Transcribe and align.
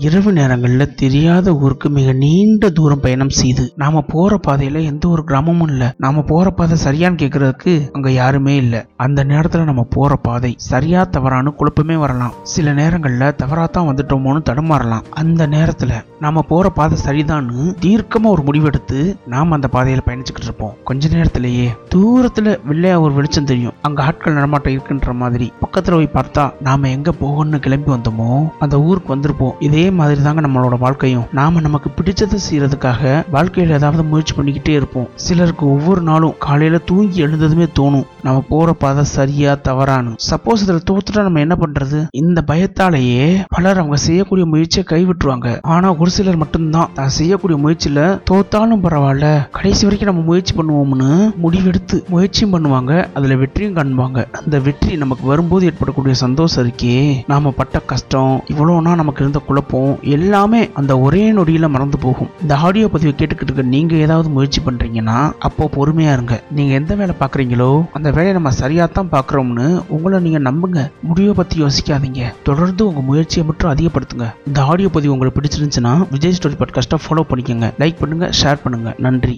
இரவு 0.00 0.32
நேரங்களில் 0.32 0.94
தெரியாத 0.94 1.54
ஊருக்கு 1.54 1.90
மிக 1.90 2.12
நீண்ட 2.12 2.70
தூரம் 2.70 3.00
பயணம் 3.00 3.28
செய்து 3.28 3.72
நாம 3.76 4.00
போற 4.00 4.40
பாதையில 4.46 4.84
எந்த 4.84 5.08
ஒரு 5.08 5.24
கிராமமும் 5.24 5.68
இல்ல. 5.68 5.94
நாம 5.98 6.22
போற 6.22 6.50
பாதை 6.50 6.78
சரியான்னு 6.84 7.20
கேக்குறதுக்கு 7.20 7.90
அங்க 7.92 8.10
யாருமே 8.10 8.56
இல்ல. 8.56 8.86
அந்த 8.96 9.24
நேரத்துல 9.24 9.64
நம்ம 9.64 9.82
போற 9.82 10.16
பாதை 10.16 10.54
சரியா 10.56 11.08
தவறான்னு 11.10 11.54
குழப்பமே 11.54 11.96
வரலாம். 11.96 12.34
சில 12.42 12.72
நேரங்கள்ல 12.72 13.34
தவறா 13.34 13.66
தான் 13.66 13.94
வந்துட்டோமோன்னு 13.94 14.42
தடுமாறலாம். 14.50 15.04
அந்த 15.10 15.46
நேரத்துல 15.46 16.04
நாம 16.20 16.42
போற 16.42 16.70
பாதை 16.70 16.98
சரிதான்னு 17.04 17.74
தீர்க்கமா 17.80 18.26
ஒரு 18.26 18.42
முடிவெடுத்து 18.42 19.16
நாம 19.26 19.54
அந்த 19.54 19.68
பாதையில 19.72 20.00
பயணிச்சுக்கிட்டு 20.06 20.42
இருப்போம். 20.42 20.74
கொஞ்ச 20.84 21.08
நேரத்திலேயே 21.08 21.76
தூரத்துல 21.94 22.58
வெள்ளையா 22.68 23.00
ஒரு 23.00 23.14
வெளிச்சம் 23.14 23.44
தெரியும். 23.44 23.74
அங்க 23.82 24.02
ஆட்கள் 24.02 24.32
நடமாட்டம் 24.32 24.72
இருக்குன்ற 24.72 25.12
மாதிரி 25.12 25.52
பக்கத்துல 25.60 25.90
போய் 25.90 26.14
பார்த்தா 26.14 26.52
நாம 26.60 26.88
எங்க 26.88 27.12
போகணும்னு 27.20 27.58
கிளம்பி 27.58 27.90
வந்தோமோ 27.92 28.50
அந்த 28.58 28.80
ஊருக்கு 28.80 29.16
வந்திருப்போம். 29.16 29.54
இதே 29.60 29.83
மாதிரி 29.90 30.22
தாங்க 30.22 30.40
நம்மளோட 30.40 30.78
வாழ்க்கையும். 30.78 31.24
நாம 31.32 31.60
நமக்கு 31.60 31.90
பிடிச்சதை 31.96 32.38
செய்யறதுக்காக 32.50 33.24
வாழ்க்கையில 33.32 33.68
ஏதாவது 33.68 34.04
முயற்சி 34.04 34.34
பண்ணிக்கிட்டே 34.34 34.68
இருப்போம். 34.68 35.08
சிலருக்கு 35.14 35.70
ஒவ்வொரு 35.70 36.00
நாளும் 36.00 36.34
காலையில 36.38 36.78
தூங்கி 36.78 37.26
எழுந்ததுமே 37.26 37.66
தோணும். 37.78 38.06
நம்ம 38.22 38.44
போற 38.48 38.72
பாதை 38.72 39.04
சரியா 39.04 39.56
தவறான்னு 39.64 40.16
சப்போஸ் 40.30 40.62
இதில் 40.62 40.82
தோத்துட்டா 40.90 41.22
நம்ம 41.22 41.40
என்ன 41.40 41.56
பண்றது? 41.60 42.06
இந்த 42.10 42.44
பயத்தாலேயே 42.46 43.44
பலர் 43.48 43.78
அவங்க 43.78 43.96
செய்யக்கூடிய 43.96 44.46
முயற்சியை 44.46 44.86
கைவிட்டுருவாங்க. 44.90 45.58
ஆனா 45.62 45.94
ஒரு 45.94 46.10
சிலர் 46.10 46.36
மட்டும்தான் 46.36 46.90
தான் 46.94 47.08
செய்யக்கூடிய 47.08 47.58
முயற்சியில 47.64 48.20
தோத்தாலும் 48.30 48.82
பரவாயில்ல. 48.84 49.48
கடைசி 49.50 49.86
வரைக்கும் 49.86 50.14
நம்ம 50.14 50.24
முயற்சி 50.24 50.54
பண்ணுவோம்னு 50.54 51.32
முடிவெடுத்து 51.42 52.06
முயற்சியும் 52.08 52.52
பண்ணுவாங்க. 52.52 53.06
அதுல 53.14 53.36
வெற்றியும் 53.36 53.74
காண்பாங்க. 53.74 54.24
அந்த 54.32 54.58
வெற்றி 54.58 54.96
நமக்கு 54.96 55.26
வரும்போது 55.26 55.66
ஏற்படக்கூடிய 55.66 56.14
சந்தோஷம் 56.14 56.66
இருக்கே. 56.66 57.22
நாம 57.26 57.50
பட்ட 57.50 57.78
கஷ்டம் 57.78 58.42
இவ்வளோனா 58.52 58.94
நமக்கு 58.94 59.20
இருந்த 59.20 59.38
குழப்பம். 59.38 59.73
எல்லாமே 60.00 60.70
அந்த 60.80 60.98
ஒரே 60.98 61.32
நொடியில் 61.32 61.68
மறந்து 61.68 61.98
போகும். 61.98 62.30
இந்த 62.42 62.56
ஆடியோ 62.56 62.88
பதிவை 62.88 63.14
கேட்டுக்கிட்டு 63.18 63.42
இருக்க 63.44 64.02
ஏதாவது 64.04 64.28
முயற்சி 64.28 64.60
பண்ணுறீங்கன்னா 64.66 65.32
அப்போ 65.38 65.68
பொறுமையாக 65.68 66.16
இருங்க. 66.16 66.42
நீங்கள் 66.50 66.78
எந்த 66.80 66.94
வேலை 66.94 67.14
பார்க்குறீங்களோ 67.20 67.84
அந்த 67.92 68.10
வேலையை 68.10 68.32
நம்ம 68.32 68.50
சரியாக 68.50 68.92
தான் 68.92 69.12
பார்க்குறோம்னு 69.14 69.82
உங்களை 69.88 70.20
நீங்கள் 70.20 70.46
நம்புங்க. 70.48 70.90
முடிவை 71.02 71.34
பற்றி 71.34 71.62
யோசிக்காதீங்க. 71.62 72.22
தொடர்ந்து 72.42 72.86
உங்கள் 72.86 73.08
முயற்சியை 73.10 73.46
மட்டும் 73.46 73.72
அதிகப்படுத்துங்க. 73.74 74.28
இந்த 74.46 74.62
ஆடியோ 74.62 74.88
பதிவு 74.88 75.12
உங்களுக்கு 75.12 75.40
பிடிச்சிருந்துச்சுன்னா 75.40 75.94
விஜய் 76.10 76.36
ஸ்டோரி 76.40 76.58
பாட்காஸ்ட்டை 76.62 77.00
ஃபாலோ 77.06 77.24
பண்ணிக்கோங்க. 77.32 77.70
லைக் 77.78 78.00
பண்ணுங்கள் 78.02 78.36
ஷேர் 78.42 78.62
பண்ணுங்கள் 78.66 78.98
நன்றி. 78.98 79.36